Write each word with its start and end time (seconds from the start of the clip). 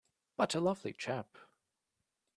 But 0.35 0.55
a 0.55 0.59
lovely 0.59 0.93
chap! 0.93 1.37